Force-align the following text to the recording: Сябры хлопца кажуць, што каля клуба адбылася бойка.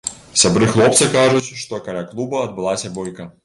Сябры 0.43 0.69
хлопца 0.75 1.09
кажуць, 1.17 1.53
што 1.67 1.81
каля 1.91 2.03
клуба 2.11 2.43
адбылася 2.49 2.95
бойка. 3.01 3.33